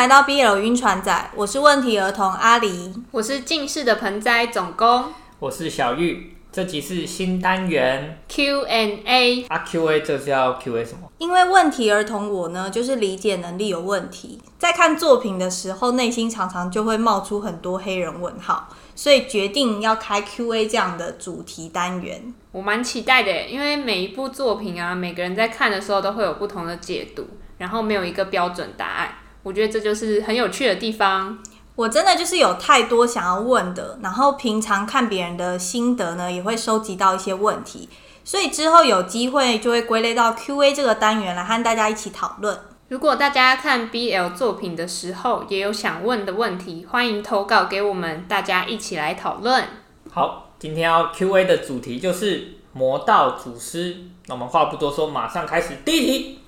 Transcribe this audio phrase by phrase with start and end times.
[0.00, 9.44] 来到 BL 晕船仔，我是问题儿童阿狸，我是近视的盆栽总工我是小玉，这集是新单元 Q&A。
[9.48, 11.12] 啊 Q&A，这是要 Q&A 什么？
[11.18, 22.32] 因为问题儿童我呢，就是理解能力有问题，在看作品的时候，内心常常就会冒出很多黑人问号，所以决定要开 Q&A 这样的主题单元。
[22.52, 27.26] 我蛮期待的，因为每一部作品啊，每个人在看的时候都会有不同的解读，
[27.58, 29.12] 然后没有一个标准答案。
[29.42, 31.38] 我觉得这就是很有趣的地方。
[31.76, 37.88] 我真的就是有太多想要问的，然后平常看别人的心得呢，也会收集到一些问题，
[38.22, 42.58] 所以之后有机会就会归类到 Q&A 这个单元来和大家一起讨论。
[42.88, 49.64] 如果大家看 BL 作品的时候也有想问的问题，欢迎投稿给我们，大家一起来讨论。
[50.10, 53.96] 好，今天要 Q&A 的主题就是魔道祖师。
[54.26, 56.39] 那我们话不多说，马上开始第一题：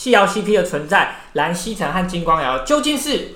[0.00, 3.32] 西瑶 CP 的存在，蓝曦臣和金光瑶究竟是？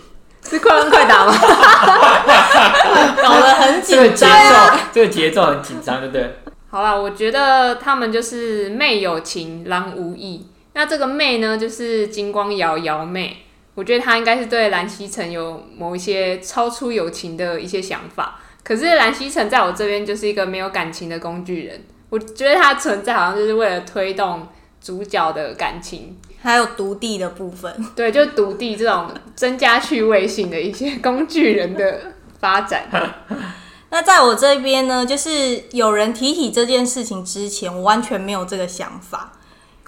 [0.49, 1.35] 是快问快答吗？
[3.23, 4.31] 搞得很这个节紧张。
[4.49, 6.37] 奏，这个节奏很紧张，对不对？
[6.71, 10.47] 好啦，我觉得他们就是妹有情，郎无意。
[10.73, 13.45] 那这个妹呢，就是金光瑶瑶妹。
[13.75, 18.41] 我觉得她应该是对蓝曦臣有某一些超出友情的一些想法。
[18.63, 21.85] 可是蓝曦臣在我这边就是一个没有感情的工具人。
[22.09, 24.49] 我觉得他存在好像就是为了推动
[24.85, 32.87] 主角的感情，还有独地的部分， 对，就独地这种增加趣味性的一些工具人的发展。
[33.89, 39.33] 那在我这边呢，就是有人提起这件事情之前，我完全没有这个想法。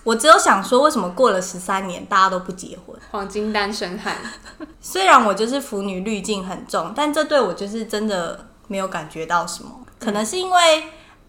[0.04, 2.96] 我只有想说，为什么过了十三年大家都不结婚？
[3.10, 4.16] 黄金单身汉，
[4.80, 9.70] 虽然我就是腐女滤镜很重，但这对我就是真的没有感觉到什么。
[9.98, 10.84] 可能是因为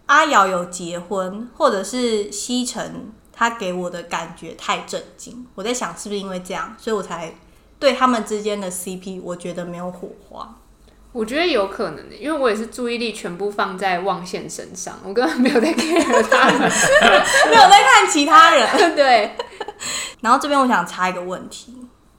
[0.06, 5.46] 阿瑶有结婚，或者是西城他给我的感觉太震惊。
[5.54, 7.32] 我在想是不是因为这样，所以我才
[7.78, 10.56] 对他们之间的 CP 我觉得没有火花。
[11.12, 16.60] 我觉得有可能的，因为我也是注意力全部放在望线身上，我根本没有在 care 他们。
[17.48, 18.66] 没有在看其他人。
[18.94, 19.34] 对，
[20.20, 21.74] 然后这边我想插一个问题，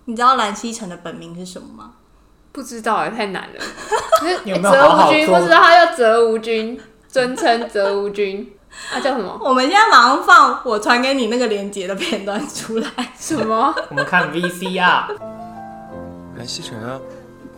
[0.05, 1.93] 你知道蓝曦臣的本名是什么吗？
[2.51, 3.63] 不知道哎，太难了。
[4.43, 8.51] 有没有泽好好无君，不知道他叫泽无君，尊称泽无君。
[8.91, 9.37] 他 叫什么？
[9.41, 12.87] 我们现在马上放我传给你那个链接的片段出来。
[13.17, 13.73] 什么？
[13.89, 15.03] 我们看 VCR，
[16.37, 16.99] 蓝曦晨啊，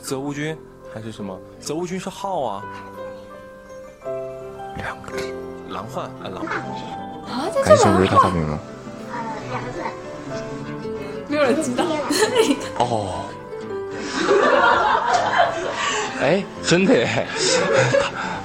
[0.01, 0.57] 泽芜君
[0.93, 1.37] 还是什么？
[1.59, 2.63] 泽芜君是号啊。
[4.77, 5.17] 两个
[5.69, 6.57] 狼患啊，狼患。
[7.37, 7.99] 啊，这还想叫蓝幻？
[7.99, 8.59] 不是他发明吗？
[11.27, 11.85] 没有人知道。
[12.79, 13.25] 哦，
[16.21, 17.27] 哎，真的耶！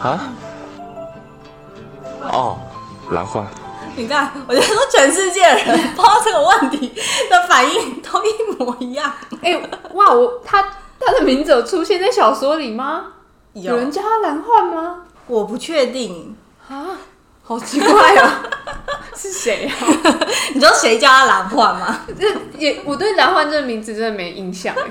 [0.03, 0.33] 啊？
[2.32, 2.59] 哦，
[3.10, 3.44] 蓝幻，
[3.97, 6.92] 你看，我就说全世界人碰到这个问题
[7.31, 9.12] 的反应都一模一样。
[9.42, 9.60] 哎、
[9.94, 10.62] 哇，我他
[11.00, 13.12] 他的名字有出现在小说里吗？
[13.54, 15.03] 有人叫他蓝幻吗？
[15.26, 16.36] 我不确定，
[16.69, 16.86] 啊，
[17.42, 18.31] 好奇怪哦，
[19.16, 19.75] 是谁啊？
[20.53, 22.00] 你知道谁叫他蓝幻吗？
[22.19, 22.26] 这
[22.59, 24.91] 也我对蓝幻这个名字真的没印象哎。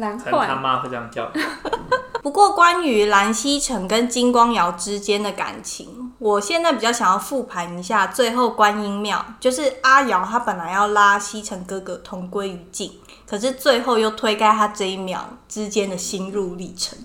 [0.00, 1.30] 蓝可能他幻，妈会这样叫。
[2.22, 12.92] 不过关于蓝曦臣跟金光瑶之间的感情，我现在比较想要复盘一下最后观音庙，就是阿瑶她本来要拉曦臣哥哥同归于尽，
[13.26, 16.98] 可是最后又推开他这一秒之间的心路历程。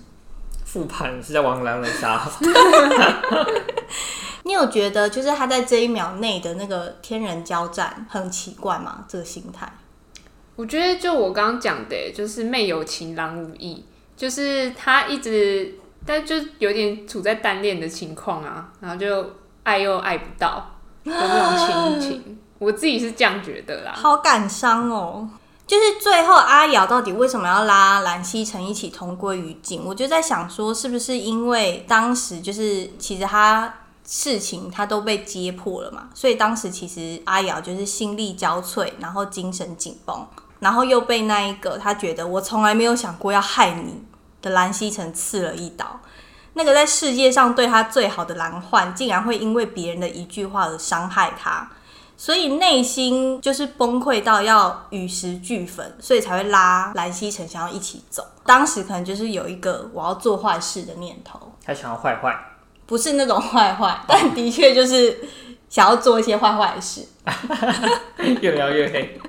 [0.66, 2.20] 复盘是在玩狼人杀，
[4.44, 9.04] 你有觉得就是他在这一秒内的那个天人交战很奇怪吗？
[9.08, 9.66] 这个心态？
[10.56, 13.84] 我觉得就我刚刚讲的，就是妹有情，郎无意，
[14.16, 15.74] 就是他一直，
[16.04, 23.92] 但就有点处在单恋的情况啊，然后就爱又爱不到的那种情情，我自己是这样觉得啦。
[23.94, 25.28] 好感伤哦。
[25.66, 29.82] 就是最后阿瑶到底为什么要拉蓝曦臣一起同归于尽？
[29.84, 33.74] 我就在想说，是不是因为当时就是其实他
[34.04, 40.24] 事情他都被揭破了嘛，所以当时其实阿瑶就是心力交瘁，然后精神紧绷，
[40.60, 44.02] 然后又被那一个他觉得我从来没有想过要害你
[44.42, 46.00] 的蓝曦臣刺了一刀。
[46.54, 51.70] 那个在世界上对他最好的蓝幻，竟然会因为别人的一句话而伤害他。
[52.18, 58.24] 所以内心就是崩溃到要与时俱焚，所以才会拉蓝曦臣想要一起走。
[58.46, 62.34] 当时可能就是有一个我要做坏事的念头，他想要坏坏，
[62.86, 65.28] 不是那种坏坏，但的确就是
[65.68, 67.06] 想要做一些坏坏的事。
[68.40, 69.20] 越描越黑。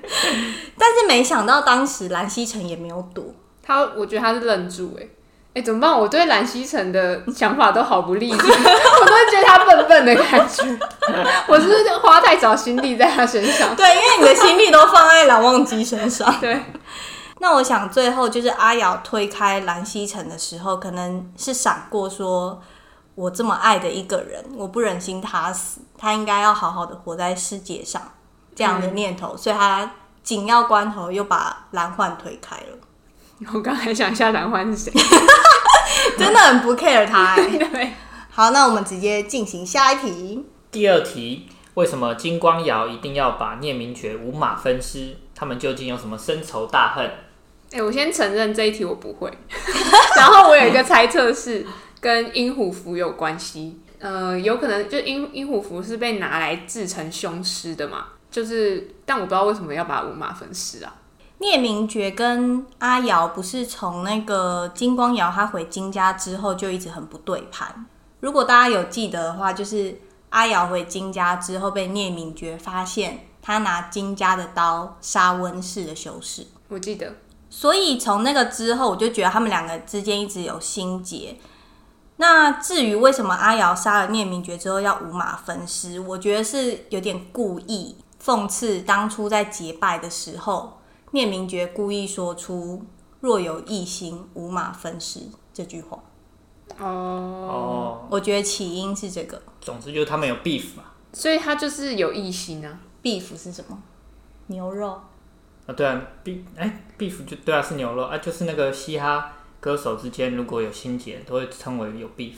[0.78, 3.24] 但是没想到当时蓝曦臣也没有躲，
[3.62, 5.10] 他，我觉得他是愣住、欸，
[5.54, 5.98] 哎、怎么办？
[5.98, 10.62] 我对蓝曦臣的想法都好不利落， 我都会觉得他笨笨的感觉。
[11.48, 13.74] 我是不是花太少心力在他身上？
[13.74, 16.32] 对，因为你的心力都放在蓝忘机身上。
[16.40, 16.62] 对，
[17.40, 22.62] 那我想最后就是阿瑶推开蓝曦臣的时候，可能是闪过说，
[23.16, 28.00] 我这么爱的一个人，我不忍心他死，他应该要好好的活在世界上
[28.54, 29.90] 这样的念头，所以他
[30.22, 32.78] 紧要关头又把蓝幻推开了，
[33.52, 34.92] 我刚才想一下蓝幻是谁？
[36.16, 37.96] 真的很不 care 他、欸。
[38.30, 40.46] 好，那我们直接进行下一题。
[40.70, 45.16] 第二题，为什么金光瑶一定要把聂明觉五马分尸？
[45.34, 47.10] 他们究竟有什么深仇大恨？
[47.72, 49.30] 哎、我先承认这一题我不会，
[50.16, 51.66] 然后我有一个猜测是
[52.00, 60.94] 跟阴虎符有关系，呃，有可能就阴阴虎符是被拿来制成凶尸的嘛，就是，但我不知道为什么要把五马分尸啊。
[61.38, 67.86] 聂明觉跟阿瑶不是从那个金光瑶他回金家之后就一直很不对盘。
[68.20, 70.00] 如果大家有记得的话，就是
[70.30, 77.14] 阿瑶回金家之后被聂明觉发现他拿金家的刀杀温氏的修士，我记得，
[77.48, 81.36] 所以从那个之后，我就觉得他们两个之间一直有心结。
[82.20, 90.80] 那至于为什么阿瑶杀了聂明觉之后要五马分尸，我觉得是有点故意讽刺当初在结拜的时候，
[91.12, 92.84] 聂明觉故意说出
[93.20, 95.20] “若有异心，五马分尸”
[95.54, 95.98] 这句话。
[96.78, 99.40] 哦，哦，我觉得起因是这个。
[99.60, 100.82] 总之就是他们有 beef 嘛。
[101.12, 102.80] 所以他就是有异心啊。
[103.02, 103.80] beef 是什么？
[104.48, 105.00] 牛肉。
[105.66, 112.36] 啊，对啊，beef，哎，beef 就对啊，是牛肉啊，就是那个嘻哈歌手之间如果有心结，都会称为有 beef。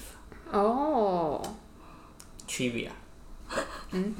[0.53, 1.41] 哦
[2.49, 2.89] ，trivia，
[3.93, 4.15] 嗯，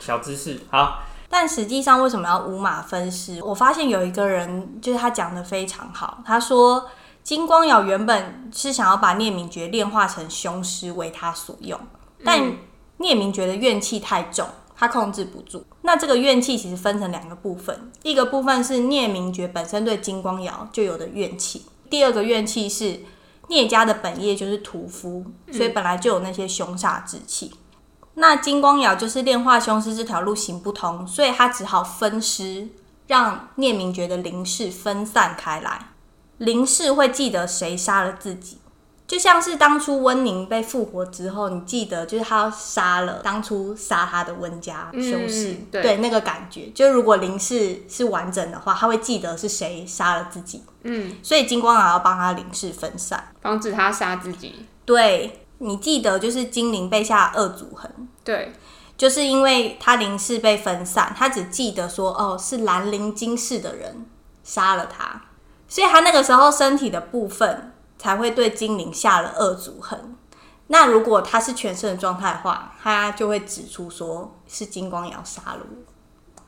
[0.00, 3.42] 小知识，好，但实际上为什么要五马分尸？
[3.42, 6.88] 我发现有一个人就是他讲的非常好，他说
[7.22, 11.78] 金光瑶原本是想要把聂明觉炼化成凶尸为他所用，
[12.24, 12.56] 但
[12.96, 15.64] 聂明觉的怨气太重，他控制不住。
[15.82, 23.00] 那这个怨气其实分成两个部分，一个部分是聂明觉本身对金光瑶就有的怨气，第二个怨气是
[23.48, 27.52] 聂家的本业就是屠夫，所以本来就有那些凶煞之气。
[28.14, 32.68] 那金光瑶就是炼化凶尸这条路行不通，所以他只好分尸，
[33.06, 35.90] 让聂明觉的灵视分散开来。
[36.36, 38.57] 灵氏会记得谁杀了自己，
[39.08, 46.68] 就像是当初温宁被复活之后，你记得就是他杀了当初杀他的温家修士，嗯对那个感觉。
[46.74, 53.32] 就如果灵氏是完整的话，他会记得是谁杀了自己，嗯，所以金光瑶要帮他灵氏分散。
[53.40, 54.66] 防止他杀自己。
[54.84, 57.90] 对你记得就是精灵被下二祖痕，
[58.22, 58.52] 对，
[58.98, 64.04] 就是因为他灵视被分散，他只记得说哦是兰陵金氏的人
[64.44, 65.22] 杀了他，
[65.66, 70.16] 所以他那个时候身体的部分才会对精灵下了恶祖痕。
[70.68, 75.60] 那如果他是全身的状态的话，他就会指出说是金光瑶杀了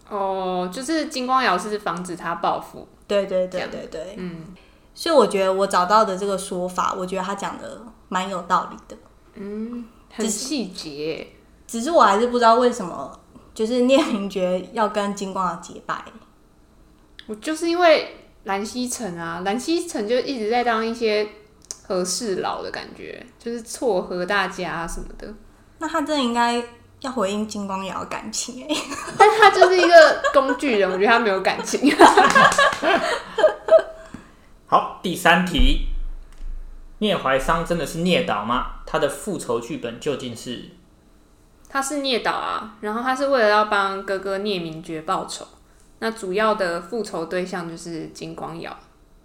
[0.09, 0.17] 我。
[0.17, 2.87] 哦，就是金光瑶是防止他报复。
[3.07, 4.55] 对对对对对，嗯，
[4.95, 8.97] 所以我觉得我找到的这个说法，我觉得他讲的蛮有道理的。
[9.35, 11.27] 嗯很细节。
[11.67, 13.19] 只是我还是不知道为什么，
[13.55, 16.05] 就是聂明觉要跟金光瑶结拜。
[17.27, 21.29] 我就是因为蓝曦臣啊，蓝曦臣就一直在当一些
[21.91, 25.27] 和事佬的感觉，就是撮合大家啊什么的。
[25.79, 26.63] 那他真的应该
[27.01, 28.69] 要回应金光瑶的感情哎、
[29.19, 31.93] 但他就是一个工具人，我觉得他没有感情。
[34.69, 35.89] 好，第三题，
[36.99, 38.75] 聂怀桑真的是聂导吗？
[38.87, 40.67] 他的复仇剧本究竟是？
[41.69, 45.45] 他是聂导啊，然后他是为了要帮哥哥聂明觉报仇，
[45.99, 48.79] 那主要的复仇对象就是金光瑶。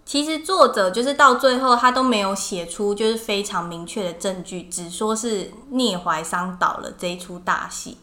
[0.06, 7.98] 其实作者就是到最后他都没有写出就是非常明确的证据，只说是聂怀桑导了这一出大戏。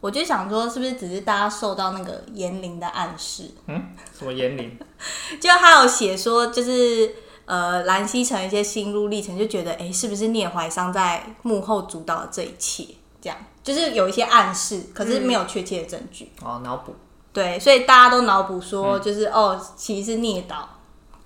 [0.00, 3.52] 我就想说，是不是只是大家受到那个言灵的暗示？
[3.68, 4.76] 嗯，什么言灵？
[5.40, 12.86] 就他有写说，就是呃蓝曦臣一些心路历程，就觉得哎、诶是不是聂怀桑在幕后主导了这一切？
[13.20, 16.30] 这样就是有一些暗示，可是没有确切的证据。
[16.42, 16.94] 哦，脑补。
[17.32, 20.68] 对，所以大家都脑补说，就是、哦，其实是聂导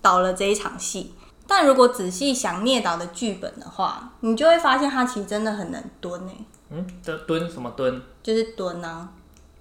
[0.00, 1.14] 导了这一场戏。
[1.46, 8.00] 但如果仔细想聂导的剧本的话，你就会发现他其实真的很能蹲诶、嗯，这蹲什么蹲？
[8.22, 9.08] 就是蹲啊。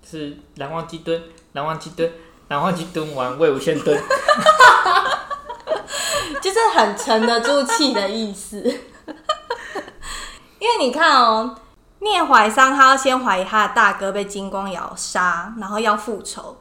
[0.07, 1.21] 是蓝忘机蹲，
[1.53, 2.11] 蓝忘机蹲，
[2.47, 3.99] 蓝忘机蹲完魏无羡蹲。
[6.41, 8.57] 就是很沉得住气的意思。
[10.59, 11.55] 因为你看哦，
[11.99, 16.57] 聂怀桑他要先怀疑他的大哥被金光瑶杀，然后要复仇，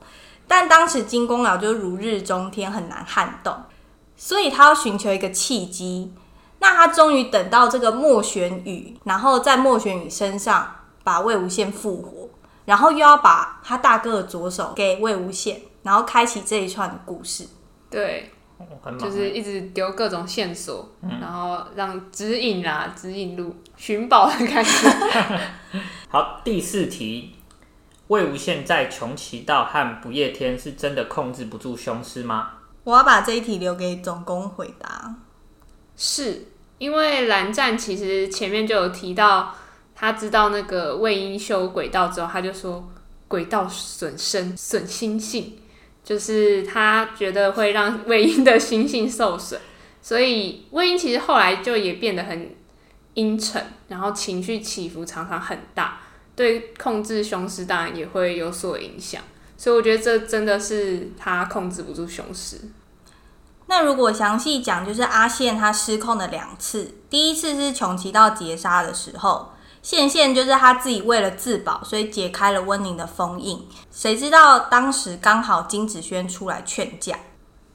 [0.47, 3.55] 但当时金光瑶就如日中天，很难撼动，
[4.19, 6.13] 所以他要寻求一个契机。
[6.61, 12.29] 那他终于等到这个莫玄羽，然后在莫玄羽身上把魏无羡复活，
[12.65, 17.47] 然后又要把他大哥的左手给魏无羡，然后开启这一串的故事。
[17.89, 18.33] 对，
[18.99, 20.89] 就是一直丢各种线索，
[21.21, 24.91] 然后让指引啦、指引路、寻宝的感觉。
[26.11, 27.37] 好，第四题，
[28.09, 32.55] 魏无羡在穷奇道和不夜天是真的控制不住凶狮吗？
[32.89, 35.15] 我要把这一题留给总工回答。
[35.95, 36.47] 是
[36.79, 39.55] 因为蓝湛其实前面就有提到，
[39.95, 42.91] 他知道那个魏婴修轨道之后，他就说
[43.27, 45.59] 轨道损身损心性，
[46.03, 49.61] 就是他觉得会让魏婴的心性受损，
[50.01, 52.57] 所以魏婴其实后来就也变得很
[53.13, 56.01] 阴沉，然后情绪起伏常常很大，
[56.35, 59.23] 对控制雄狮当然也会有所影响，
[59.59, 62.71] 所以我觉得这真的是他控制不住雄狮。
[63.67, 66.95] 那如果详细讲，就是阿宪他失控了两次。
[67.11, 69.51] 第一次是穷奇到劫杀的时候，
[69.83, 73.69] 宪宪就是他自己为了自保，所以解开了温宁的封印。
[73.93, 77.19] 谁知道当时刚好金子轩出来劝架。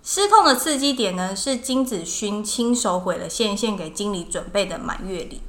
[0.01, 5.41] 失控的刺激点呢，是金子勋亲手毁了宪宪给经理准备的满月礼，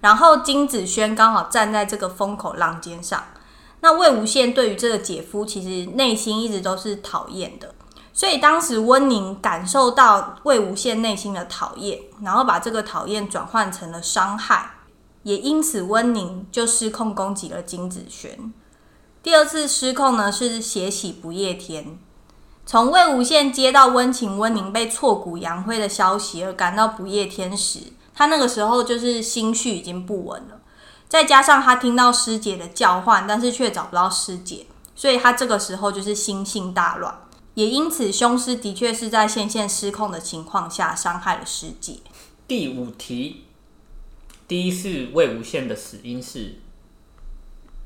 [0.00, 3.24] 然后金子轩刚好站在这个风口浪尖上。
[3.82, 7.74] 那魏无羡对于这个姐夫，其实内心一直都是讨厌的。
[8.14, 14.70] 所以当时温宁感受到魏无羡内心的讨厌，然后把这个讨厌转换成了伤害，
[15.24, 18.52] 也因此温宁就失控攻击了金子轩。
[19.22, 21.98] 第二次失控呢是血洗不夜天，
[22.64, 27.80] 从魏无羡接到温情温宁被挫骨扬灰的消息而赶到不夜天时，
[28.14, 30.60] 他那个时候就是心绪已经不稳了，
[31.12, 34.64] 再加上他听到师姐的叫唤，但是却找不到师姐，
[34.96, 37.14] 所以他这个时候就是心性大乱。
[37.52, 41.98] 也因此，凶师的确是在线线失控的情况下伤害了师姐。
[42.48, 43.44] 第五题，
[44.48, 46.54] 第一次魏无羡的死因是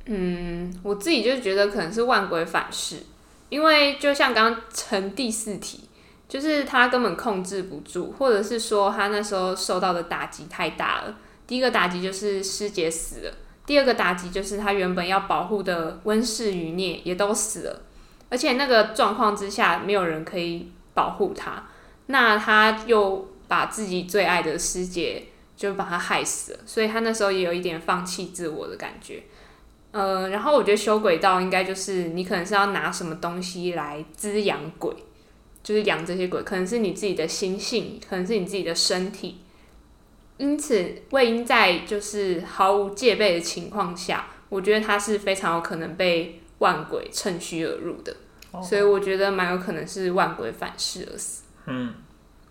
[0.04, 3.02] 嗯，我自己就觉得可能是万鬼反噬，
[3.48, 5.80] 因为就像刚刚成第四题，
[6.28, 11.16] 就是他根本控制不住，或者是说他那时候受到的打击太大了。
[11.46, 13.32] 第一个打击就是师姐死了，
[13.64, 17.82] 第二个打击就是他原本要保护的温氏余孽也都死了，
[18.28, 21.68] 而且那个状况之下没有人可以保护他，
[22.06, 25.24] 那他又把自己最爱的师姐
[25.56, 29.22] 就把他害死了，所以他那时候也有一点放弃自我的感觉。
[29.92, 34.94] 呃，然后我觉得修轨道应该就是你可能是要拿什么东西来滋养鬼，
[35.62, 39.38] 就是养这些鬼，可能是你自己的心性，可能是你自己的身体。
[40.38, 48.14] 因此，魏婴在就是毫无戒备的情况下，我觉得他是非常有可能被万鬼趁虚而入的，
[48.62, 51.44] 所以我觉得蛮有可能是万鬼反噬而死。
[51.66, 51.94] 嗯，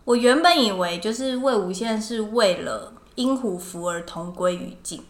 [0.03, 5.03] 我原本以为就是魏无羡是为了阴虎符而同归于尽，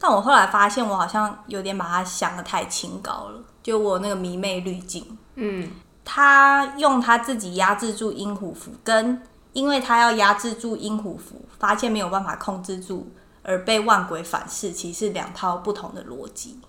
[0.00, 5.04] 但我后来发现我好像有点把他想的太清高了，就我那个迷妹滤镜。
[5.36, 5.70] 嗯，
[6.04, 9.22] 他用他自己压制住阴虎符，跟
[9.58, 13.08] 因为他要压制住阴虎符，发现没有办法控制住，
[13.42, 16.60] 而被万鬼反噬，其实是两套不同的逻辑。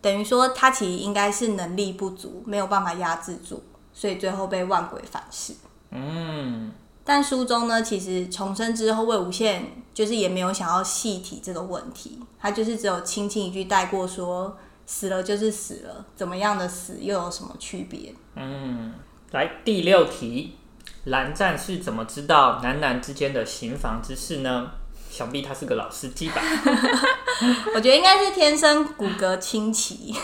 [0.00, 3.62] 等于说，他其实应该是能力不足，没有办法压制住，
[3.94, 5.54] 所以最后被万鬼反噬。
[5.92, 6.72] 嗯，
[7.04, 9.62] 但书中呢，其实重生之后，魏无羡
[9.94, 14.56] 就是也没有想要细提这个问题，他就是只有轻轻一句带过说，
[14.86, 18.12] 死了就是死了，怎么样的死又有什么区别？
[18.34, 18.92] 嗯
[19.30, 20.56] 来第六题，
[21.04, 24.70] 蓝湛是怎么知道男男之间的行房之事呢？
[25.10, 26.40] 想必他是个老司机吧？
[27.76, 30.14] 我觉得应该是天生骨骼清奇。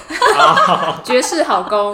[1.05, 1.93] 绝世好功。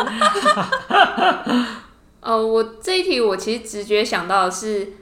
[2.21, 4.93] 呃， 我这一题我其实直觉想到的是，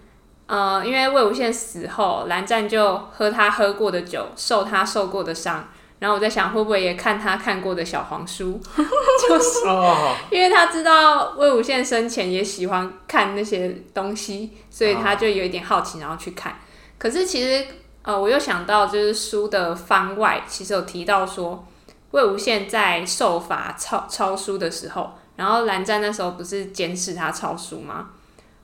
[0.46, 5.68] 呃，因为魏无羡死后，蓝湛就喝他喝过的酒，受他受过的伤，
[6.02, 16.56] 然后我在想会不会也看他看过的小黄书， 就是哦，因为他知道魏无羡生前也喜欢看那些东西，所以他就有一点好奇，然后去看。
[16.98, 17.64] 可是其实，
[18.02, 21.64] 呃，我又想到就是书的番外，其实有提到说，
[22.10, 28.10] 魏无羡在受罚抄抄书的时候，然后蓝湛那时候不是监视他抄书吗？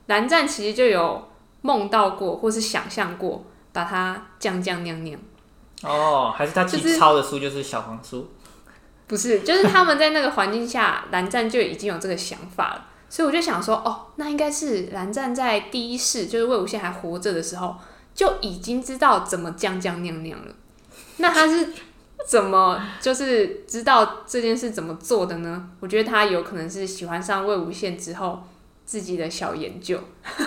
[0.07, 1.25] 蓝湛其实就有
[1.61, 5.17] 梦到过，或是想象过把他降降酿酿。
[5.83, 8.29] 哦，还是他自就是己抄的书就是小黄书？
[9.07, 17.75] 不是，就是他们在那个环境下，蓝湛就已经有这个想法了，所以我就想说，哦，那应该是蓝湛在第一世，就是魏无羡还活着的时候，
[18.13, 20.53] 就已经知道怎么将将酿酿了。
[21.17, 21.73] 那他是
[22.27, 25.69] 怎么就是知道这件事怎么做的呢？
[25.79, 28.43] 我觉得他有可能是喜欢上魏无羡之后
[28.85, 29.99] 自己的小研究，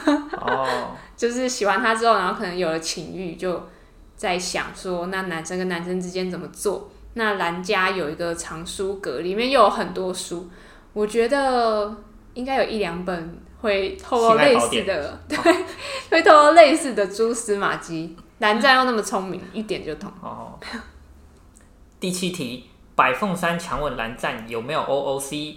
[0.06, 3.68] 哦， 就是喜欢他之后，然后可能有了情欲，就
[4.16, 6.90] 在想说，那男生跟男生之间怎么做？
[7.14, 10.48] 那兰家有一个藏书阁，里面又有很多书，
[10.94, 11.94] 我觉得
[12.32, 15.36] 应该有一两本会透露类似的， 对，
[16.10, 18.16] 会透露类似的蛛丝马迹。
[18.38, 20.10] 蓝湛又那么聪明，一点就通。
[20.22, 20.58] 哦。
[22.00, 22.64] 第七题，
[22.94, 25.56] 百凤山强吻蓝湛有没有 OOC？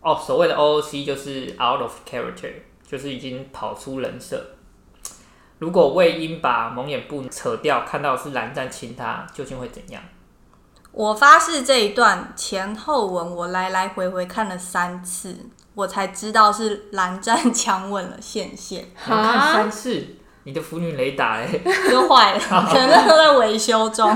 [0.00, 2.52] 哦，所谓的 OOC 就是 out of character，
[2.86, 4.55] 就是已经跑出人设。
[5.58, 10.02] 如果魏婴把蒙眼布扯掉，看到是蓝湛亲他，究竟会怎样？
[10.92, 15.36] 我发誓这一段前后文我来来回回看了三次，
[15.74, 20.06] 我才知道是蓝湛强吻了线线， 你要看三次，
[20.44, 21.48] 你的腐女雷达哎，
[21.92, 22.40] 又坏了，
[22.72, 24.10] 可能都在维修中。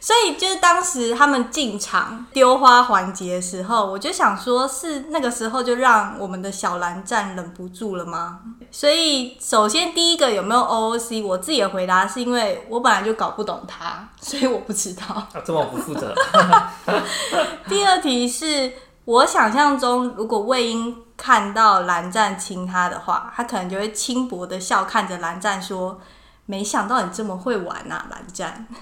[0.00, 8.40] 所以就是当时他们进场丢花环节的时候，我就想说，是那个时候就让我们的小蓝站忍不住了吗？
[8.70, 15.06] 所以首先第一个有没有 OOC，我自己的回答是因为我本来就搞不懂他， 所以我不知道。
[15.14, 16.14] 啊，这么不负责。
[17.68, 18.72] 第二题是
[19.04, 26.00] 我想象中，如果魏婴看到蓝湛亲他的话，他可能就会轻薄的笑看着蓝湛说
[26.50, 28.66] ：“没想到你这么会玩呐、蓝湛。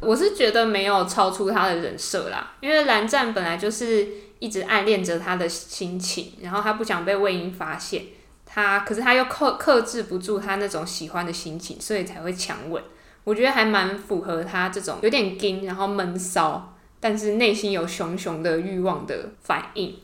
[0.00, 8.04] 我是觉得没有超出他的人设啦，因为蓝湛本来就是一直暗恋着他的心情，然后他不想被魏婴发现，
[8.46, 12.82] 他可是他又克克制不住他那种喜欢的心情，所以才会强吻。
[13.24, 19.98] 我觉得还蛮符合他这种有点硬，然后闷骚，但是内心有熊熊的欲望的反应。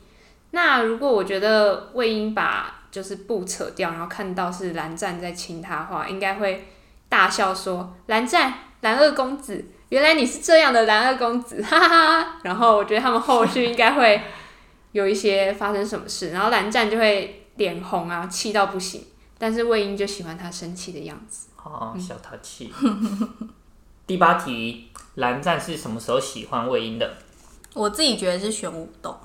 [0.50, 6.68] 那如果我觉得魏婴把就是布扯掉，然后看到是蓝湛在亲他的话，应该会
[7.08, 14.20] 大笑说：“蓝湛，蓝二公子，原来你是这样的蓝二公子，哈哈哈哈！”然后我觉得他们后续应该会
[14.92, 19.04] 有一些发生什么事，然后蓝湛就会脸红啊，气到不行。
[19.38, 21.48] 但是魏婴就喜欢他生气的样子。
[21.62, 22.72] 哦，小淘气。
[24.06, 27.16] 第八题，蓝湛是什么时候喜欢魏婴的？”
[27.72, 29.16] 我自己觉得是玄武洞，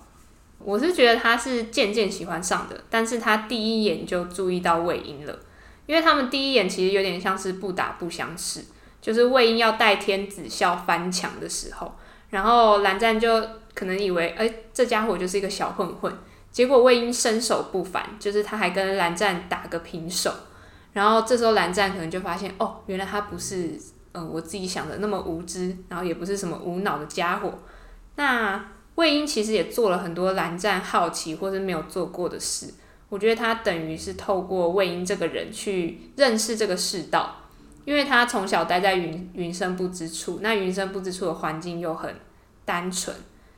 [0.66, 5.40] 我是觉得他是渐渐喜欢上的，但是他第一眼就注意到魏婴了，
[5.86, 8.62] 因为他们第一眼其实有点像是不打不相识，
[9.00, 11.96] 就是魏婴要带天子笑翻墙的时候，
[12.32, 16.12] 然后蓝湛就可能以为，哎、这家伙就是一个小混混，
[16.52, 20.34] 结果魏婴身手不凡，就是他还跟蓝湛打个平手，
[20.94, 23.80] 然后这时候蓝湛可能就发现，哦，原来他不是，
[24.14, 27.54] 呃，我自己想的那么无知，然后也不是什么无脑的家伙，
[28.16, 28.66] 那。
[28.96, 32.74] 魏婴其实也做了很多蓝湛好奇或是没有做过的事，
[33.10, 37.36] 我觉得他等于是透过魏婴这个人去认识这个世道，
[37.84, 42.16] 因为他从小待在云云深不知处，那云深不知处的环境又很
[42.64, 43.14] 单纯，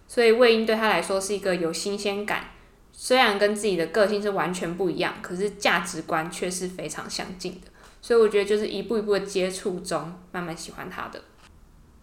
[0.08, 2.45] 所以魏婴对他来说是一个有新鲜感，
[2.91, 7.67] 虽然跟自己的个性是完全不一样，可是价值观却是非常相近的，
[8.02, 11.21] 所以我觉得就是一步一步的接触中慢慢喜欢他的。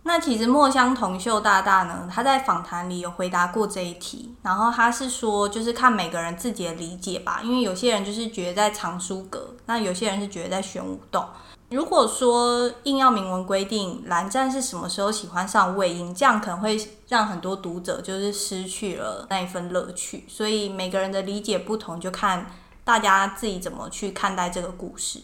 [0.07, 11.27] 那其实墨香铜臭大大呢，他在访谈里有回答过这一题，然后他是说，就是看每个人自己的理解吧，因为有些人就是觉得在藏书阁，那有些人是觉得在玄武洞。
[11.71, 20.27] 如果说硬要明文规定蓝湛是什么时候喜欢上魏婴，这样可能会让很多读者就是失去了那一份乐趣。
[20.29, 22.47] 所以每个人的理解不同，就看
[22.85, 25.21] 大家自己怎么去看待这个故事。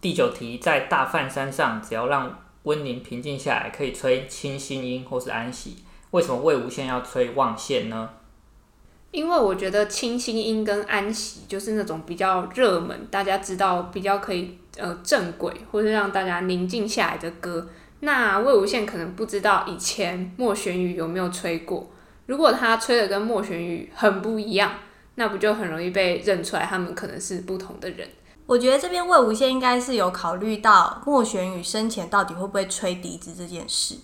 [0.00, 2.36] 第九题，在大范山上，只要让
[2.68, 5.78] 温宁平静下来，可以吹清新音或是安息。
[6.10, 8.10] 为什么魏无羡要吹望线呢？
[9.10, 17.66] 因为我觉得清新音跟安息就是那种比较热门，大家知道比较可以呃正轨，或是让大家宁静下来的歌。
[18.00, 21.90] 那魏无羡可能不知道以前莫玄羽有没有吹过，
[22.26, 24.74] 如果他吹的跟莫玄羽很不一样，
[25.14, 28.06] 那不就很容易被认出来，他们可能是不同的人。
[28.48, 33.96] 我觉得这边魏无羡应该是有考虑到莫玄羽生前到底会不会吹笛子这件事。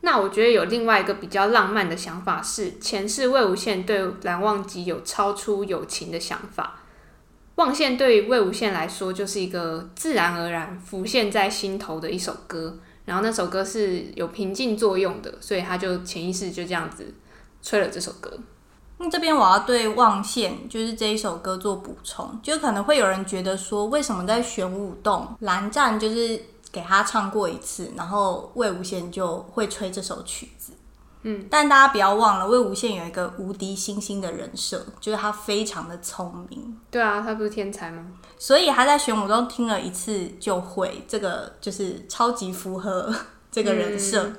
[0.00, 6.80] 那我觉得有另外一个比较浪漫的想法是，前世魏无羡对蓝忘机有超出友情的想法。
[7.56, 17.12] 望线对于魏无羡来说就是一个自然而然浮现在心头的一首歌，然后那首歌是有平静作用的，所以他就潜意识就这样子
[17.60, 18.38] 吹了这首歌。
[19.02, 30.72] 那这边我要对望线就是这一首歌做补充，就可能会有人觉得说，为什么在玄武洞蓝湛就是给他唱过一次，然后魏无羡就会吹这首曲子。
[31.24, 38.06] 嗯，但大家不要忘了，魏无羡有一个无敌星星的人设，就是他非常的聪明，对啊，他不是天才吗？
[38.38, 43.12] 所以他在玄武洞听了一次就会，这个就是超级符合
[43.50, 44.30] 这个人设。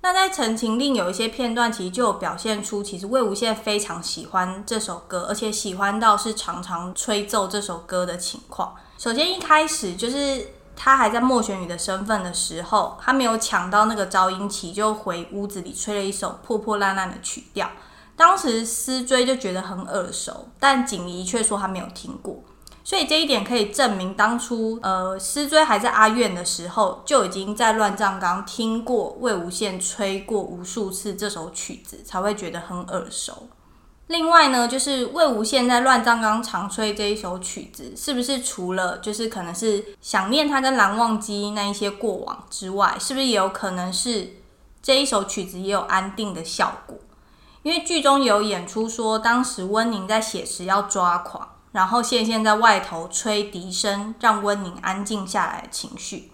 [0.00, 8.74] 那在《陈情令》有一些片段，其实就有表现出，其实魏无羡非常喜欢这首歌，而且喜欢到是常常吹奏这首歌的情况。
[8.96, 17.68] 首先一开始就是他还在莫玄羽的身份的时候，他没有抢到那个招音旗，就回屋子里吹了一首破破烂烂的曲调。
[18.16, 22.42] 当时思追就觉得很耳熟，但景怡却说他没有听过。
[22.88, 33.50] 所以这一点可以证明，当初呃思追还在阿院的时候，就已经在乱葬岗听过魏无羡吹过无数次这首曲子，才会觉得很耳熟。
[34.06, 44.36] 另外呢，就是魏无羡在乱葬岗常吹这一首曲子，是不是除了就是可能是想念他跟蓝忘机那一些过往之外，是不是也有可能是
[44.82, 46.96] 这一首曲子也有安定的效果？
[47.62, 51.46] 因为剧中有演出说，当时温宁在写时要抓狂，
[51.78, 56.32] 然后羡羡在外头吹笛声，让温宁安静下来的情绪。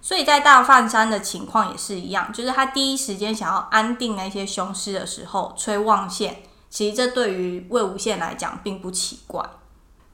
[0.00, 6.44] 所以在大范山的情况也是一样，就是他第一时间想要安定那些凶尸的时候，吹望线。
[6.70, 9.44] 其实这对于魏无羡来讲并不奇怪。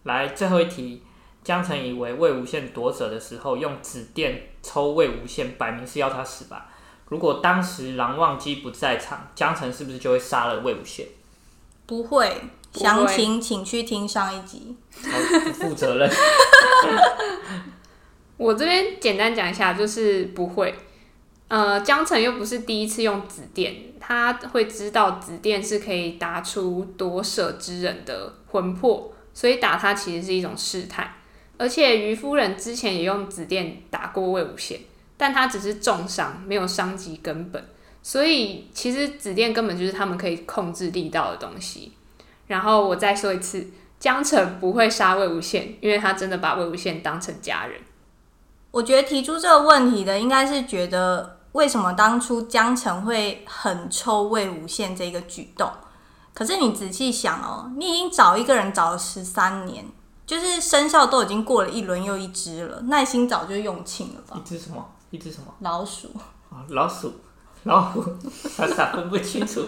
[0.05, 1.03] 来，最后一题，
[1.43, 6.69] 江澄以为魏无羡夺者的时候用紫电抽魏无羡，摆明是要他死吧？
[7.11, 11.05] 如果当时蓝忘机不在场，江澄是不是就会杀了魏无羡？
[11.85, 12.41] 不会，
[12.75, 14.77] 详情请去听上一集。
[15.45, 16.11] 不负责任。
[18.37, 20.75] 我这边简单讲一下，就是不会。
[21.49, 31.15] 呃，江澄又不是第一次用紫电，他会知道紫电是可以打出夺舍之人的魂魄，所以打他其实是一种试探。
[31.57, 34.79] 而且于夫人之前也用紫电打过魏无羡，
[35.17, 37.65] 但他只是重伤，没有伤及根本。
[38.03, 41.93] 所以其实紫电根本就是他们可以控制力道的东西。
[42.47, 43.67] 然后我再说一次，
[43.99, 47.81] 江城不会杀魏无羡，因为他真的把魏无羡当成家人。
[48.71, 55.71] 我觉得提出这个问题的，应该是觉得为什么当初江城会很抽魏无羡这个举动。
[56.35, 59.87] 可是你仔细想哦，你已经找一个人找了十三年，
[60.27, 64.41] 就是生肖都已经过了一轮又一只了，耐心早就用尽了吧一？
[64.49, 64.85] 只什么？
[65.11, 65.55] 一只什么？
[65.61, 66.09] 老鼠，
[66.51, 67.13] 啊，老鼠，
[67.63, 69.63] 老虎，傻傻分不清楚。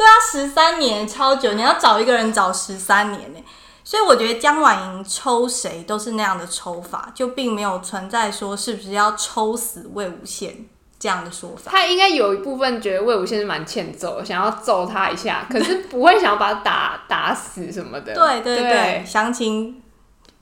[0.00, 3.44] 对啊，十三年超久，你要找一个人找十三年呢。
[3.84, 10.54] 所以我觉得江婉莹抽谁都是那样的抽法，就并没有存在说是不是要抽死魏无羡
[10.98, 11.70] 这样的说法。
[11.70, 18.14] 他应该有一部分觉得魏无羡是蛮欠揍，想要揍他一下，可是不会想要把他打打死什么的。
[18.14, 19.82] 对对对，对详情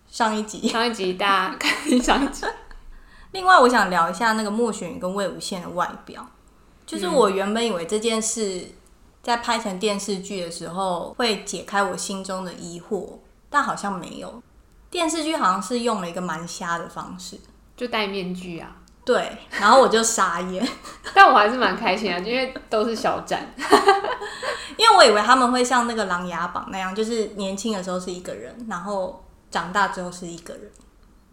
[0.08, 0.68] 上一集。
[0.68, 2.46] 上一集大家看上一集，
[3.32, 6.24] 另外，我想聊一下那个莫玄宇跟魏无羡的外表。
[6.86, 8.66] 就是我原本以为这件事
[9.28, 13.18] 在拍成电视剧的时候会解开我心中的疑惑，
[13.50, 14.42] 但好像没有。
[14.90, 17.38] 电视剧好像是用了一个蛮瞎的方式，
[17.76, 18.74] 就戴面具啊。
[19.04, 20.66] 对，然后我就傻眼，
[21.12, 23.46] 但我还是蛮开心啊，因为都是小展。
[24.78, 30.72] 因为我以为他们会像那个《琅琊榜》那样，就是年轻的时候是一个人，然后长大之后是一个人，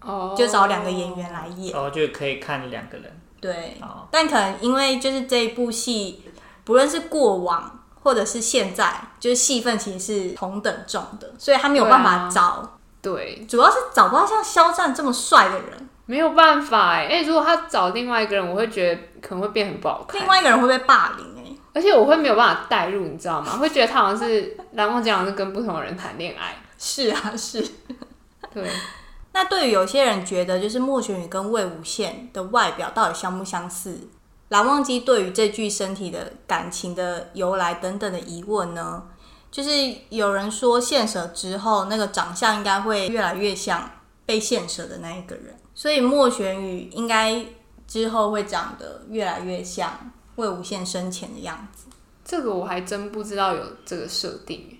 [0.02, 1.72] 哦就找两个演员来演。
[1.72, 3.22] 然后就可以看两个人。
[3.40, 6.24] 对，哦，但可能因为就是这一部戏，
[6.66, 7.75] 不论是过往
[8.06, 15.90] 或者是现在，就是戏份其实是同等重的，所以他没有办法对啊找，对，主要是找不到像肖战这么帅的人。
[16.06, 20.28] 没有办法哎、哎、如果他找另外一个人，我会觉得可能会变很不好看另。
[20.28, 23.58] 外一个人会被霸凌哎、而且我会没有办法代入，你知道吗？
[23.58, 26.56] 会觉得他好像是蓝忘机，好像是跟不同的人谈恋爱。
[26.78, 27.60] 是啊，是。
[28.54, 28.70] 对，
[29.34, 33.98] 那对于有些人觉得，就是莫玄宇跟魏无羡的外表到底相不相似？
[34.50, 39.04] 蓝忘机对于这具身体的感情的由来等等的疑问呢？
[39.52, 39.70] 就是
[40.10, 43.90] 有人说献舍之后，那个长相应该会越来越像
[44.26, 47.46] 被献舍的那一个人，所以莫玄宇应该
[47.88, 51.86] 之后会长得越来越像魏无羡生前的样子。
[52.24, 54.80] 这个我还真不知道有这个设定，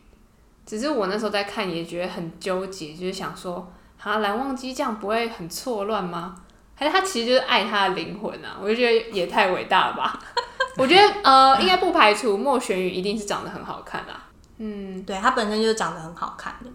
[0.66, 6.36] 只是我那时候在看也觉得很纠结，就是想说，哈，蓝忘机这样不会很错乱吗？
[6.76, 8.58] 还是他其实就是爱他的灵魂啊？
[8.62, 10.20] 我就觉得也太伟大了吧！
[10.78, 14.24] 我觉得呃， 应该不排除莫玄宇一定是长得很好看啦。
[14.58, 16.70] 嗯，对，他本身就是长得很好看的。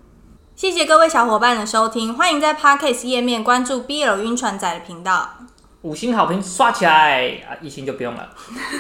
[0.57, 5.31] 谢谢各位小伙伴的收听，欢迎在 Podcast 页面关注 BL 晕船仔的频道。
[5.83, 7.57] 五星好评刷起来啊！
[7.63, 8.29] 一星就不用了。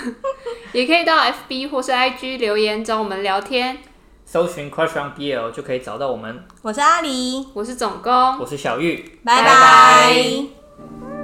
[0.73, 3.79] 也可以到 FB 或是 IG 留言找我们聊天。
[4.27, 6.45] 搜寻 Crush on BL 就可以找到我们。
[6.61, 11.20] 我是阿狸，我是总工，我是小玉，拜拜拜 Bye.